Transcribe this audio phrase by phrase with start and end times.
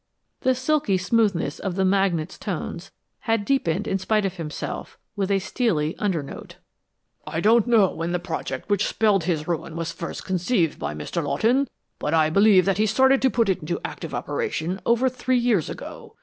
[0.39, 2.89] The silky smoothness of the magnate's tones
[3.29, 6.55] had deepened in spite of himself, with a steely undernote.
[7.27, 11.23] "I don't know when the project which spelled his ruin was first conceived by Mr.
[11.23, 11.67] Lawton,
[11.99, 15.69] but I believe that he started to put it into active operation over three years
[15.69, 16.15] ago.